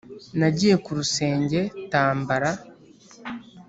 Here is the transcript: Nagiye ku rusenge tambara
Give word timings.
Nagiye 0.39 0.75
ku 0.83 0.91
rusenge 0.97 1.61
tambara 1.91 2.49